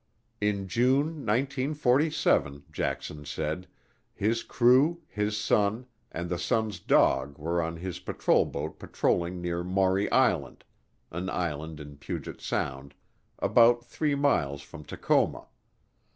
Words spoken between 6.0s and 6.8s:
and the son's